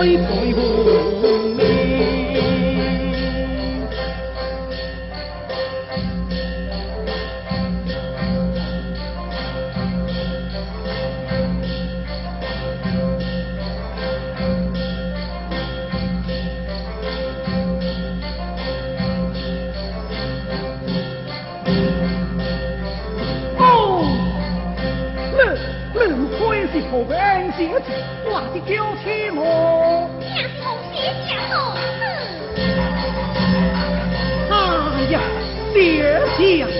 [0.00, 0.39] joyful.
[26.92, 27.92] 我的恩杰子
[28.24, 30.96] 我的娇妻模样是红鞋
[31.28, 31.76] 匠红
[34.50, 34.52] 哎
[35.10, 35.20] 呀
[35.74, 35.78] 爹
[36.38, 36.58] 爹。
[36.58, 36.79] 呀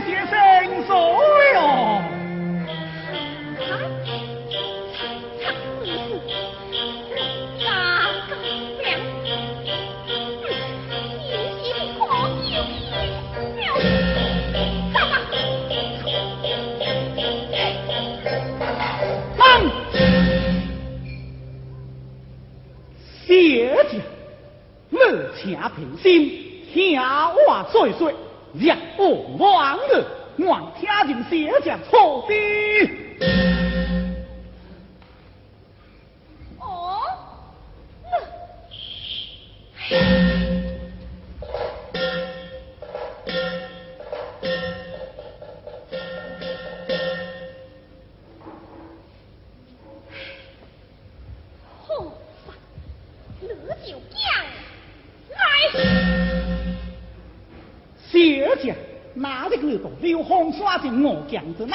[0.00, 0.94] 定会先生所
[1.54, 2.02] 哟。
[25.40, 26.28] 请平心，
[26.72, 28.12] 听我岁岁，
[28.98, 30.04] 让我忘了，
[30.36, 30.48] 愿
[30.78, 33.07] 听人写着错的。
[60.52, 61.70] 耍是我讲之人，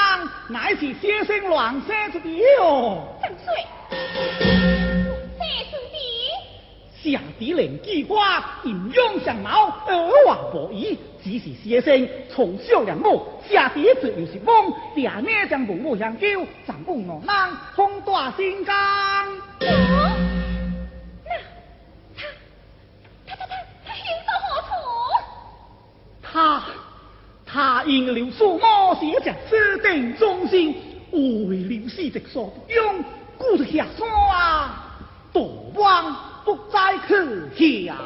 [0.49, 3.03] 乃是先生乱生之地哦。
[3.21, 3.47] 正水，
[3.89, 5.39] 乱生
[5.71, 7.11] 之地。
[7.11, 18.73] 下地灵机花，阴阳相貌，二话不疑，只是先生从小人母，下地自又是懵，爹娘将父母相救，丈夫我难，风大心刚。
[28.13, 30.75] 刘素某写着指定忠心，
[31.11, 33.03] 为刘氏直所不用，
[33.37, 34.95] 故是下山啊，
[35.33, 36.15] 躲亡
[36.45, 37.15] 不再可
[37.55, 37.97] 想。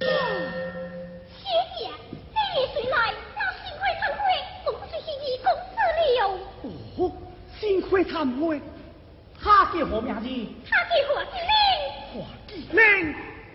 [0.00, 1.46] 谢
[1.76, 1.88] 谢，
[2.34, 4.20] 这一岁来，那幸亏参会，
[4.64, 6.20] 总是是义公子了。
[6.98, 7.00] 哦，
[7.60, 8.60] 幸亏参会，
[9.40, 10.26] 他叫何名字？
[10.68, 11.52] 他叫何继林。
[12.12, 12.14] 何
[12.48, 12.78] 继林。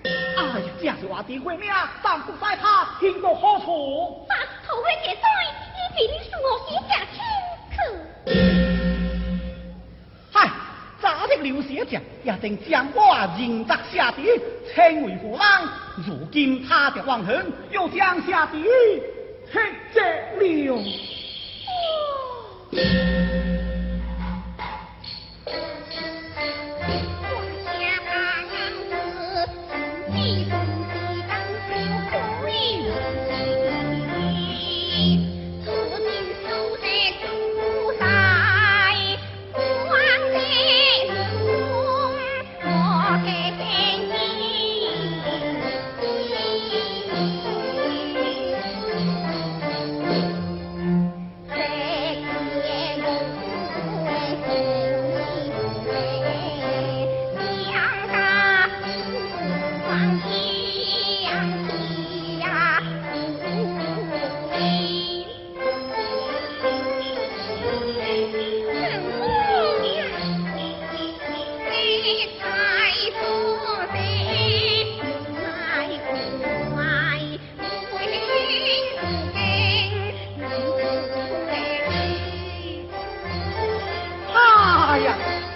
[0.05, 1.69] 哎呀，这是我的慧命，
[2.03, 4.25] 但不在他听到何处？
[4.27, 4.35] 把
[4.67, 5.27] 头盔解开，
[11.43, 14.23] 刘小姐也正将我认得下地，
[14.73, 15.39] 称为何人？
[16.07, 18.63] 如今他的王恒，又将下地
[19.51, 19.59] 吃
[19.93, 20.01] 着
[20.39, 20.83] 了。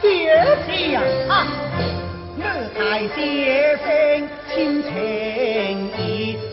[0.01, 0.07] 爹
[0.67, 0.95] 爹
[1.27, 1.31] 啊，
[2.37, 2.41] 我
[2.77, 2.79] 太
[3.15, 3.17] 先
[3.79, 3.85] 生
[4.53, 4.89] 亲情
[5.97, 6.01] 意，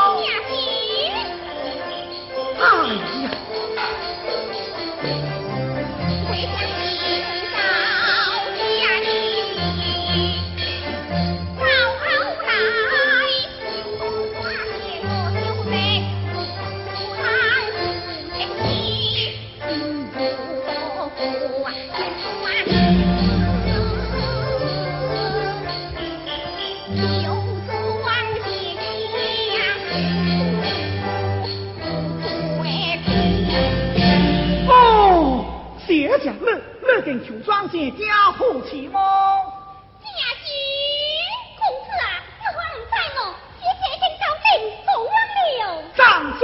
[37.91, 38.99] 家父妻么？
[40.03, 40.09] 家
[40.45, 40.49] 君，
[41.59, 43.19] 公子啊，此话唔在我，
[43.59, 44.47] 谢谢跟朝廷
[44.87, 45.13] 走忘
[45.59, 45.61] 了。
[45.97, 46.01] 张
[46.39, 46.43] 嘴，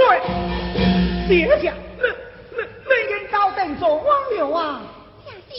[1.29, 1.31] 谢
[1.63, 2.05] 家乐
[2.53, 4.83] 乐乐见高登做王了啊！
[5.27, 5.57] 家君，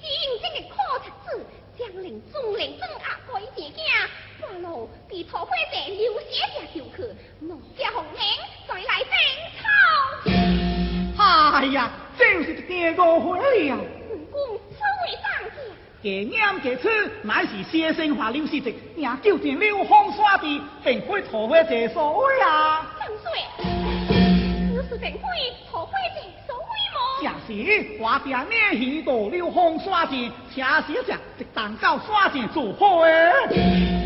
[0.00, 0.08] 今
[0.40, 1.46] 这个可贼子，
[1.78, 3.80] 将领中领镇压改自家，
[4.40, 7.02] 半路被土匪者流血下条去，
[7.40, 8.20] 我家红名，
[8.66, 9.12] 再来争
[9.60, 11.22] 吵。
[11.22, 13.78] 哎呀，就是第误会了。
[16.02, 16.88] 给娘给吃，
[17.22, 22.84] 乃是先生话刘世直，也叫见刘荒耍的，并非土匪者所为啊。
[22.98, 23.30] 张水，
[24.74, 25.20] 此事并非
[25.70, 27.22] 土匪者所为吗？
[27.22, 27.52] 正是，
[28.00, 34.01] 我爹念许多刘荒耍钱，且写着一当到耍钱做好诶。